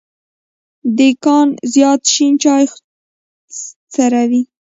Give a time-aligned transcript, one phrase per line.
[0.97, 2.63] دیکان زیات شين چای
[3.93, 4.41] څوروي.